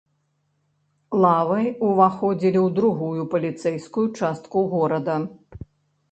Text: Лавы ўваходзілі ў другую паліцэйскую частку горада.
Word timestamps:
Лавы 1.25 1.65
ўваходзілі 1.89 2.59
ў 2.61 2.69
другую 2.79 3.25
паліцэйскую 3.33 4.05
частку 4.23 4.63
горада. 4.73 5.19